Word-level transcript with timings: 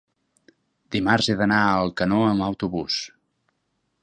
dimarts 0.95 1.29
he 1.33 1.37
d'anar 1.43 1.59
a 1.67 1.77
Alcanó 1.83 2.25
amb 2.31 2.47
autobús. 2.47 3.01